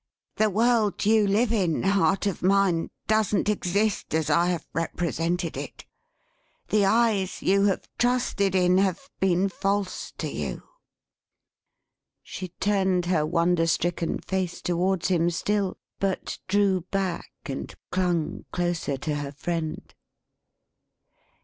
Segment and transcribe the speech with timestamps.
[0.37, 5.85] The world you live in, heart of mine, doesn't exist as I have represented it.
[6.69, 10.63] The eyes you have trusted in, have been false to you."
[12.23, 18.97] She turned her wonder stricken face towards him still; but drew back, and clung closer
[18.97, 19.93] to her friend.